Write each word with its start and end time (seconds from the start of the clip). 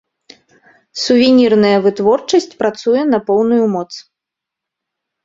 Сувенірная 1.01 1.73
вытворчасць 1.85 2.49
працуе 2.63 3.03
на 3.13 3.19
поўную 3.29 3.63
моц. 3.75 3.87